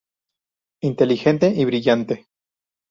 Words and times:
Inteligente... 0.81 1.53
y 1.61 1.63
brillante. 1.63 2.25